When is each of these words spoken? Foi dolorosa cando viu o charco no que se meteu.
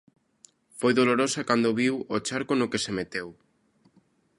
Foi 0.79 0.91
dolorosa 0.99 1.41
cando 1.49 1.75
viu 1.81 1.95
o 2.15 2.17
charco 2.27 2.53
no 2.57 2.69
que 2.71 2.83
se 2.85 2.91
meteu. 2.97 3.27